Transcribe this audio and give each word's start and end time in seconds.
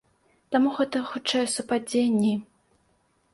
Таму 0.53 0.71
гэта 0.77 1.01
хутчэй 1.09 1.45
супадзенні. 1.57 2.33